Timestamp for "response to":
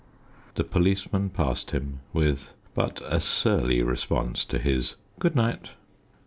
3.83-4.57